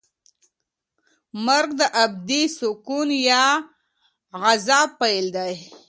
[1.45, 3.45] مرګ د ابدي سکون یا
[4.49, 5.53] عذاب پیل دی.